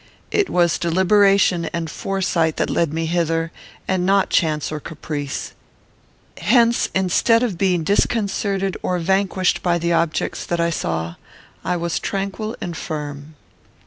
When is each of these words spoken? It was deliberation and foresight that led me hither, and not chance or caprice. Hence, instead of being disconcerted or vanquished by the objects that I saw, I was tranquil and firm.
It 0.31 0.49
was 0.49 0.79
deliberation 0.79 1.65
and 1.65 1.87
foresight 1.87 2.57
that 2.57 2.71
led 2.71 2.91
me 2.91 3.05
hither, 3.05 3.51
and 3.87 4.03
not 4.03 4.31
chance 4.31 4.71
or 4.71 4.79
caprice. 4.79 5.53
Hence, 6.39 6.89
instead 6.95 7.43
of 7.43 7.55
being 7.55 7.83
disconcerted 7.83 8.75
or 8.81 8.97
vanquished 8.97 9.61
by 9.61 9.77
the 9.77 9.93
objects 9.93 10.43
that 10.43 10.59
I 10.59 10.71
saw, 10.71 11.17
I 11.63 11.77
was 11.77 11.99
tranquil 11.99 12.55
and 12.59 12.75
firm. 12.75 13.35